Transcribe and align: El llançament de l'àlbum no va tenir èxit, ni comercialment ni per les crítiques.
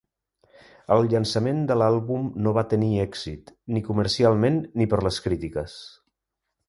El 0.95 1.01
llançament 1.09 1.59
de 1.71 1.75
l'àlbum 1.81 2.25
no 2.45 2.53
va 2.59 2.63
tenir 2.71 2.89
èxit, 3.03 3.53
ni 3.77 3.85
comercialment 3.91 4.59
ni 4.81 4.89
per 4.95 5.01
les 5.09 5.21
crítiques. 5.27 5.77